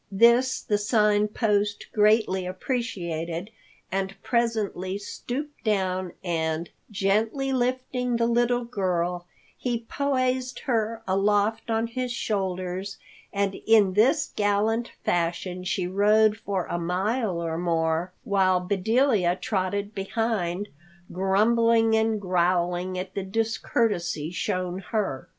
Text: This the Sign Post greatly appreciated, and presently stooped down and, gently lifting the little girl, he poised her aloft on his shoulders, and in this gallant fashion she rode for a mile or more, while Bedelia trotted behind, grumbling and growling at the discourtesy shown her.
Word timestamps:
This 0.11 0.61
the 0.63 0.79
Sign 0.79 1.27
Post 1.27 1.85
greatly 1.93 2.47
appreciated, 2.47 3.51
and 3.91 4.19
presently 4.23 4.97
stooped 4.97 5.63
down 5.63 6.13
and, 6.23 6.71
gently 6.89 7.53
lifting 7.53 8.15
the 8.17 8.25
little 8.25 8.65
girl, 8.65 9.27
he 9.55 9.83
poised 9.87 10.61
her 10.61 11.03
aloft 11.07 11.69
on 11.69 11.85
his 11.85 12.11
shoulders, 12.11 12.97
and 13.31 13.53
in 13.67 13.93
this 13.93 14.33
gallant 14.35 14.89
fashion 15.05 15.63
she 15.63 15.85
rode 15.85 16.35
for 16.35 16.65
a 16.65 16.79
mile 16.79 17.39
or 17.39 17.59
more, 17.59 18.11
while 18.23 18.59
Bedelia 18.59 19.35
trotted 19.35 19.93
behind, 19.93 20.69
grumbling 21.11 21.95
and 21.95 22.19
growling 22.19 22.97
at 22.97 23.13
the 23.13 23.21
discourtesy 23.23 24.31
shown 24.31 24.79
her. 24.79 25.29